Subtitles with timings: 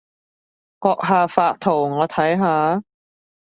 [0.79, 2.81] 閣下發圖我睇下